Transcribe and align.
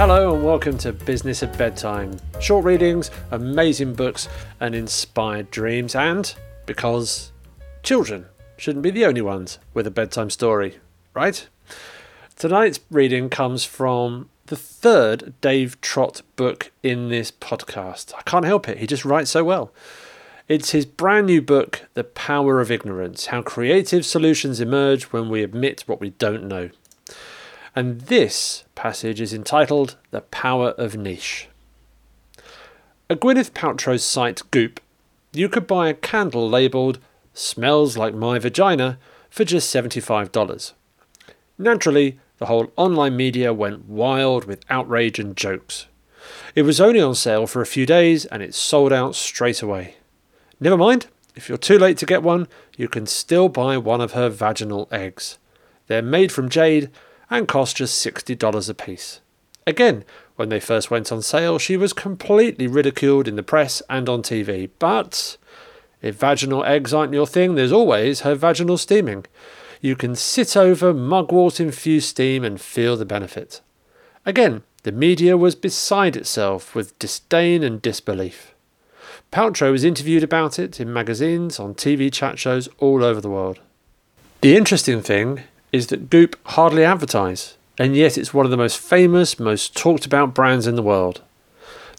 Hello 0.00 0.34
and 0.34 0.42
welcome 0.42 0.78
to 0.78 0.94
Business 0.94 1.42
at 1.42 1.58
Bedtime. 1.58 2.16
Short 2.40 2.64
readings, 2.64 3.10
amazing 3.32 3.92
books, 3.92 4.30
and 4.58 4.74
inspired 4.74 5.50
dreams, 5.50 5.94
and 5.94 6.34
because 6.64 7.32
children 7.82 8.24
shouldn't 8.56 8.82
be 8.82 8.90
the 8.90 9.04
only 9.04 9.20
ones 9.20 9.58
with 9.74 9.86
a 9.86 9.90
bedtime 9.90 10.30
story, 10.30 10.78
right? 11.12 11.46
Tonight's 12.34 12.80
reading 12.90 13.28
comes 13.28 13.66
from 13.66 14.30
the 14.46 14.56
third 14.56 15.34
Dave 15.42 15.78
Trott 15.82 16.22
book 16.34 16.72
in 16.82 17.10
this 17.10 17.30
podcast. 17.30 18.14
I 18.16 18.22
can't 18.22 18.46
help 18.46 18.70
it, 18.70 18.78
he 18.78 18.86
just 18.86 19.04
writes 19.04 19.30
so 19.30 19.44
well. 19.44 19.70
It's 20.48 20.70
his 20.70 20.86
brand 20.86 21.26
new 21.26 21.42
book, 21.42 21.86
The 21.92 22.04
Power 22.04 22.62
of 22.62 22.70
Ignorance 22.70 23.26
How 23.26 23.42
Creative 23.42 24.06
Solutions 24.06 24.60
Emerge 24.60 25.12
When 25.12 25.28
We 25.28 25.42
Admit 25.42 25.84
What 25.86 26.00
We 26.00 26.08
Don't 26.08 26.48
Know. 26.48 26.70
And 27.74 28.00
this 28.02 28.64
passage 28.74 29.20
is 29.20 29.32
entitled 29.32 29.96
The 30.10 30.22
Power 30.22 30.70
of 30.70 30.96
Niche. 30.96 31.48
At 33.08 33.20
Gwyneth 33.20 33.52
Paltrow's 33.52 34.02
site 34.02 34.42
Goop, 34.50 34.80
you 35.32 35.48
could 35.48 35.66
buy 35.66 35.88
a 35.88 35.94
candle 35.94 36.48
labelled 36.48 36.98
Smells 37.32 37.96
Like 37.96 38.14
My 38.14 38.38
Vagina 38.38 38.98
for 39.30 39.44
just 39.44 39.72
$75. 39.74 40.72
Naturally, 41.58 42.18
the 42.38 42.46
whole 42.46 42.72
online 42.76 43.16
media 43.16 43.54
went 43.54 43.88
wild 43.88 44.46
with 44.46 44.64
outrage 44.68 45.18
and 45.18 45.36
jokes. 45.36 45.86
It 46.54 46.62
was 46.62 46.80
only 46.80 47.00
on 47.00 47.14
sale 47.14 47.46
for 47.46 47.62
a 47.62 47.66
few 47.66 47.86
days 47.86 48.24
and 48.26 48.42
it 48.42 48.54
sold 48.54 48.92
out 48.92 49.14
straight 49.14 49.62
away. 49.62 49.94
Never 50.58 50.76
mind, 50.76 51.06
if 51.36 51.48
you're 51.48 51.58
too 51.58 51.78
late 51.78 51.98
to 51.98 52.06
get 52.06 52.22
one, 52.22 52.48
you 52.76 52.88
can 52.88 53.06
still 53.06 53.48
buy 53.48 53.78
one 53.78 54.00
of 54.00 54.12
her 54.12 54.28
vaginal 54.28 54.88
eggs. 54.90 55.38
They're 55.86 56.02
made 56.02 56.32
from 56.32 56.48
jade 56.48 56.90
and 57.30 57.48
cost 57.48 57.76
just 57.76 58.04
$60 58.04 58.68
a 58.68 58.74
piece. 58.74 59.20
Again, 59.66 60.04
when 60.36 60.48
they 60.48 60.60
first 60.60 60.90
went 60.90 61.12
on 61.12 61.22
sale, 61.22 61.58
she 61.58 61.76
was 61.76 61.92
completely 61.92 62.66
ridiculed 62.66 63.28
in 63.28 63.36
the 63.36 63.42
press 63.42 63.82
and 63.88 64.08
on 64.08 64.22
TV. 64.22 64.68
But 64.78 65.36
if 66.02 66.16
vaginal 66.16 66.64
eggs 66.64 66.92
aren't 66.92 67.12
your 67.12 67.26
thing, 67.26 67.54
there's 67.54 67.72
always 67.72 68.20
her 68.20 68.34
vaginal 68.34 68.78
steaming. 68.78 69.26
You 69.80 69.96
can 69.96 70.16
sit 70.16 70.56
over 70.56 70.92
mugwort 70.92 71.60
infused 71.60 72.08
steam 72.08 72.44
and 72.44 72.60
feel 72.60 72.96
the 72.96 73.04
benefit. 73.04 73.60
Again, 74.26 74.62
the 74.82 74.92
media 74.92 75.36
was 75.36 75.54
beside 75.54 76.16
itself 76.16 76.74
with 76.74 76.98
disdain 76.98 77.62
and 77.62 77.80
disbelief. 77.80 78.54
Paltrow 79.30 79.72
was 79.72 79.84
interviewed 79.84 80.22
about 80.24 80.58
it 80.58 80.80
in 80.80 80.92
magazines, 80.92 81.60
on 81.60 81.74
TV 81.74 82.12
chat 82.12 82.38
shows 82.38 82.68
all 82.78 83.04
over 83.04 83.20
the 83.20 83.30
world. 83.30 83.60
The 84.40 84.56
interesting 84.56 85.02
thing 85.02 85.42
is 85.72 85.88
that 85.88 86.10
Goop 86.10 86.36
hardly 86.50 86.84
advertise, 86.84 87.56
and 87.78 87.96
yet 87.96 88.18
it's 88.18 88.34
one 88.34 88.44
of 88.44 88.50
the 88.50 88.56
most 88.56 88.78
famous, 88.78 89.38
most 89.38 89.76
talked 89.76 90.06
about 90.06 90.34
brands 90.34 90.66
in 90.66 90.74
the 90.74 90.82
world. 90.82 91.22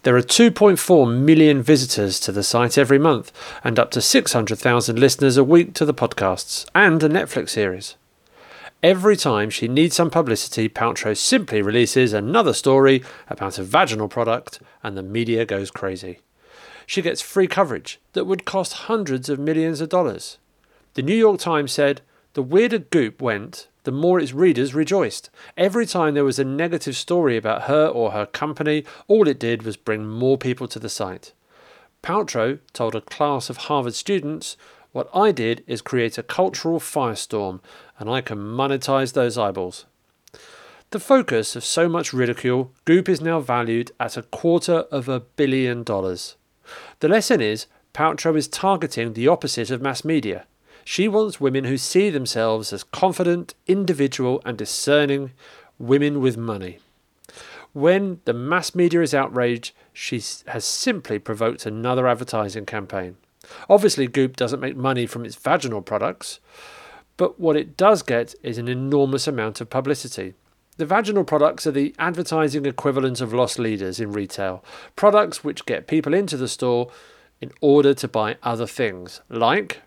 There 0.03 0.15
are 0.15 0.21
2.4 0.21 1.15
million 1.15 1.61
visitors 1.61 2.19
to 2.21 2.31
the 2.31 2.43
site 2.43 2.77
every 2.77 2.97
month, 2.97 3.31
and 3.63 3.77
up 3.77 3.91
to 3.91 4.01
600,000 4.01 4.99
listeners 4.99 5.37
a 5.37 5.43
week 5.43 5.73
to 5.75 5.85
the 5.85 5.93
podcasts, 5.93 6.67
and 6.73 7.01
a 7.03 7.09
Netflix 7.09 7.49
series. 7.49 7.95
Every 8.83 9.15
time 9.15 9.51
she 9.51 9.67
needs 9.67 9.95
some 9.95 10.09
publicity, 10.09 10.67
Paltrow 10.67 11.15
simply 11.15 11.61
releases 11.61 12.13
another 12.13 12.53
story 12.53 13.03
about 13.29 13.59
a 13.59 13.63
vaginal 13.63 14.07
product, 14.07 14.59
and 14.81 14.97
the 14.97 15.03
media 15.03 15.45
goes 15.45 15.69
crazy. 15.69 16.19
She 16.87 17.03
gets 17.03 17.21
free 17.21 17.47
coverage 17.47 17.99
that 18.13 18.25
would 18.25 18.43
cost 18.43 18.73
hundreds 18.73 19.29
of 19.29 19.37
millions 19.37 19.81
of 19.81 19.89
dollars. 19.89 20.39
The 20.95 21.03
New 21.03 21.15
York 21.15 21.39
Times 21.39 21.71
said, 21.71 22.01
the 22.33 22.43
weirder 22.43 22.79
Goop 22.79 23.21
went, 23.21 23.67
the 23.83 23.91
more 23.91 24.19
its 24.19 24.33
readers 24.33 24.75
rejoiced. 24.75 25.29
Every 25.57 25.85
time 25.85 26.13
there 26.13 26.23
was 26.23 26.39
a 26.39 26.45
negative 26.45 26.95
story 26.95 27.35
about 27.35 27.63
her 27.63 27.87
or 27.87 28.11
her 28.11 28.25
company, 28.25 28.85
all 29.07 29.27
it 29.27 29.39
did 29.39 29.63
was 29.63 29.75
bring 29.75 30.07
more 30.07 30.37
people 30.37 30.67
to 30.67 30.79
the 30.79 30.89
site. 30.89 31.33
Paltrow 32.03 32.59
told 32.73 32.95
a 32.95 33.01
class 33.01 33.49
of 33.49 33.57
Harvard 33.57 33.95
students, 33.95 34.55
What 34.91 35.09
I 35.13 35.31
did 35.31 35.63
is 35.67 35.81
create 35.81 36.17
a 36.17 36.23
cultural 36.23 36.79
firestorm, 36.79 37.59
and 37.99 38.09
I 38.09 38.21
can 38.21 38.37
monetize 38.37 39.13
those 39.13 39.37
eyeballs. 39.37 39.85
The 40.91 40.99
focus 40.99 41.55
of 41.55 41.63
so 41.63 41.87
much 41.87 42.11
ridicule, 42.11 42.71
Goop 42.85 43.07
is 43.07 43.21
now 43.21 43.39
valued 43.39 43.91
at 43.99 44.17
a 44.17 44.23
quarter 44.23 44.79
of 44.91 45.07
a 45.07 45.21
billion 45.21 45.83
dollars. 45.83 46.35
The 46.99 47.07
lesson 47.07 47.41
is 47.41 47.67
Paltrow 47.93 48.35
is 48.37 48.47
targeting 48.47 49.13
the 49.13 49.27
opposite 49.27 49.71
of 49.71 49.81
mass 49.81 50.03
media. 50.03 50.45
She 50.83 51.07
wants 51.07 51.39
women 51.39 51.65
who 51.65 51.77
see 51.77 52.09
themselves 52.09 52.73
as 52.73 52.83
confident, 52.83 53.53
individual, 53.67 54.41
and 54.45 54.57
discerning 54.57 55.31
women 55.77 56.21
with 56.21 56.37
money. 56.37 56.79
When 57.73 58.19
the 58.25 58.33
mass 58.33 58.75
media 58.75 59.01
is 59.01 59.13
outraged, 59.13 59.73
she 59.93 60.21
has 60.47 60.65
simply 60.65 61.19
provoked 61.19 61.65
another 61.65 62.07
advertising 62.07 62.65
campaign. 62.65 63.17
Obviously, 63.69 64.07
Goop 64.07 64.35
doesn't 64.35 64.59
make 64.59 64.75
money 64.75 65.05
from 65.05 65.25
its 65.25 65.35
vaginal 65.35 65.81
products, 65.81 66.39
but 67.17 67.39
what 67.39 67.55
it 67.55 67.77
does 67.77 68.03
get 68.03 68.35
is 68.43 68.57
an 68.57 68.67
enormous 68.67 69.27
amount 69.27 69.61
of 69.61 69.69
publicity. 69.69 70.33
The 70.77 70.85
vaginal 70.85 71.23
products 71.23 71.67
are 71.67 71.71
the 71.71 71.93
advertising 71.99 72.65
equivalent 72.65 73.21
of 73.21 73.33
lost 73.33 73.59
leaders 73.59 73.99
in 73.99 74.11
retail, 74.11 74.63
products 74.95 75.43
which 75.43 75.65
get 75.65 75.87
people 75.87 76.13
into 76.13 76.37
the 76.37 76.47
store 76.47 76.89
in 77.39 77.51
order 77.61 77.93
to 77.93 78.07
buy 78.07 78.37
other 78.43 78.67
things, 78.67 79.21
like 79.29 79.81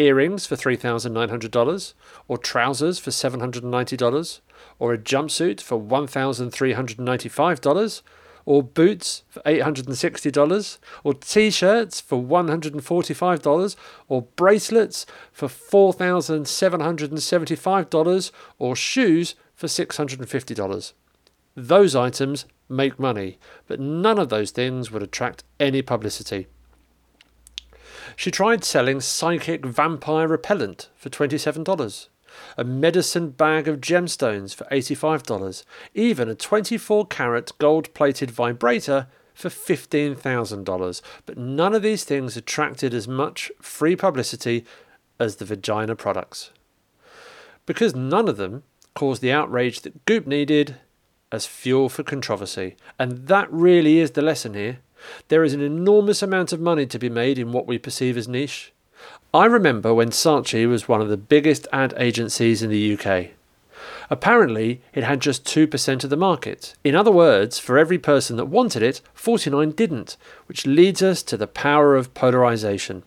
earrings 0.00 0.46
for 0.46 0.56
$3,900, 0.56 1.94
or 2.26 2.38
trousers 2.38 2.98
for 2.98 3.10
$790, 3.10 4.40
or 4.78 4.94
a 4.94 4.98
jumpsuit 4.98 5.60
for 5.60 5.78
$1,395, 5.78 8.02
or 8.46 8.62
boots 8.62 9.24
for 9.28 9.42
$860, 9.42 10.78
or 11.04 11.12
t 11.14 11.50
shirts 11.50 12.00
for 12.00 12.22
$145, 12.22 13.76
or 14.08 14.22
bracelets 14.22 15.04
for 15.32 15.48
$4,775, 15.48 18.32
or 18.58 18.74
shoes 18.74 19.34
for 19.54 19.66
$650. 19.66 20.92
Those 21.54 21.94
items 21.94 22.46
make 22.68 22.98
money, 22.98 23.38
but 23.66 23.78
none 23.80 24.18
of 24.18 24.30
those 24.30 24.52
things 24.52 24.90
would 24.90 25.02
attract 25.02 25.44
any 25.58 25.82
publicity. 25.82 26.46
She 28.20 28.30
tried 28.30 28.64
selling 28.64 29.00
psychic 29.00 29.64
vampire 29.64 30.28
repellent 30.28 30.90
for 30.94 31.08
$27, 31.08 32.08
a 32.58 32.64
medicine 32.64 33.30
bag 33.30 33.66
of 33.66 33.80
gemstones 33.80 34.54
for 34.54 34.64
$85, 34.64 35.64
even 35.94 36.28
a 36.28 36.34
24 36.34 37.06
carat 37.06 37.52
gold 37.56 37.94
plated 37.94 38.30
vibrator 38.30 39.06
for 39.32 39.48
$15,000. 39.48 41.02
But 41.24 41.38
none 41.38 41.74
of 41.74 41.80
these 41.80 42.04
things 42.04 42.36
attracted 42.36 42.92
as 42.92 43.08
much 43.08 43.50
free 43.58 43.96
publicity 43.96 44.66
as 45.18 45.36
the 45.36 45.46
vagina 45.46 45.96
products. 45.96 46.50
Because 47.64 47.94
none 47.94 48.28
of 48.28 48.36
them 48.36 48.64
caused 48.94 49.22
the 49.22 49.32
outrage 49.32 49.80
that 49.80 50.04
Goop 50.04 50.26
needed 50.26 50.76
as 51.32 51.46
fuel 51.46 51.88
for 51.88 52.02
controversy. 52.02 52.76
And 52.98 53.28
that 53.28 53.50
really 53.50 53.98
is 53.98 54.10
the 54.10 54.20
lesson 54.20 54.52
here. 54.52 54.80
There 55.28 55.44
is 55.44 55.54
an 55.54 55.60
enormous 55.60 56.22
amount 56.22 56.52
of 56.52 56.60
money 56.60 56.86
to 56.86 56.98
be 56.98 57.08
made 57.08 57.38
in 57.38 57.52
what 57.52 57.66
we 57.66 57.78
perceive 57.78 58.16
as 58.16 58.28
niche. 58.28 58.72
I 59.32 59.44
remember 59.46 59.94
when 59.94 60.10
Saatchi 60.10 60.68
was 60.68 60.88
one 60.88 61.00
of 61.00 61.08
the 61.08 61.16
biggest 61.16 61.68
ad 61.72 61.94
agencies 61.96 62.62
in 62.62 62.70
the 62.70 62.98
UK. 62.98 63.30
Apparently, 64.10 64.82
it 64.92 65.04
had 65.04 65.20
just 65.20 65.44
2% 65.44 66.04
of 66.04 66.10
the 66.10 66.16
market. 66.16 66.74
In 66.82 66.96
other 66.96 67.12
words, 67.12 67.58
for 67.58 67.78
every 67.78 67.98
person 67.98 68.36
that 68.36 68.46
wanted 68.46 68.82
it, 68.82 69.00
49 69.14 69.70
didn't, 69.70 70.16
which 70.46 70.66
leads 70.66 71.00
us 71.00 71.22
to 71.22 71.36
the 71.36 71.46
power 71.46 71.94
of 71.94 72.12
polarization. 72.12 73.04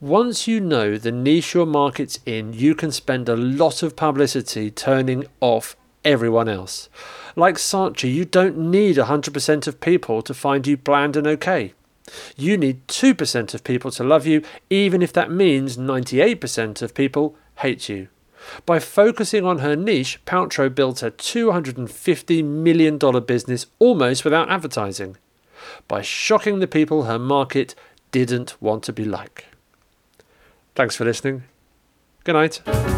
Once 0.00 0.46
you 0.46 0.60
know 0.60 0.96
the 0.96 1.10
niche 1.10 1.54
your 1.54 1.66
market's 1.66 2.20
in, 2.24 2.52
you 2.52 2.74
can 2.74 2.92
spend 2.92 3.28
a 3.28 3.36
lot 3.36 3.82
of 3.82 3.96
publicity 3.96 4.70
turning 4.70 5.26
off 5.40 5.74
everyone 6.06 6.48
else. 6.48 6.88
Like 7.34 7.56
Saatchi, 7.56 8.12
you 8.12 8.24
don't 8.24 8.56
need 8.56 8.96
100% 8.96 9.66
of 9.66 9.80
people 9.80 10.22
to 10.22 10.32
find 10.32 10.66
you 10.66 10.78
bland 10.78 11.16
and 11.16 11.26
okay. 11.26 11.74
You 12.36 12.56
need 12.56 12.86
2% 12.88 13.52
of 13.52 13.64
people 13.64 13.90
to 13.90 14.04
love 14.04 14.26
you, 14.26 14.42
even 14.70 15.02
if 15.02 15.12
that 15.12 15.30
means 15.30 15.76
98% 15.76 16.80
of 16.80 16.94
people 16.94 17.36
hate 17.56 17.88
you. 17.88 18.08
By 18.64 18.78
focusing 18.78 19.44
on 19.44 19.58
her 19.58 19.74
niche, 19.74 20.24
Paltrow 20.24 20.72
built 20.72 21.02
a 21.02 21.10
$250 21.10 22.44
million 22.44 22.98
business 23.24 23.66
almost 23.78 24.24
without 24.24 24.50
advertising. 24.50 25.16
By 25.88 26.02
shocking 26.02 26.60
the 26.60 26.68
people 26.68 27.04
her 27.04 27.18
market 27.18 27.74
didn't 28.12 28.56
want 28.62 28.84
to 28.84 28.92
be 28.92 29.04
like. 29.04 29.46
Thanks 30.74 30.94
for 30.94 31.04
listening. 31.04 31.42
Good 32.24 32.34
night. 32.34 32.95